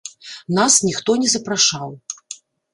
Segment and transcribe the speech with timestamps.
[0.59, 1.89] Нас ніхто не запрашаў.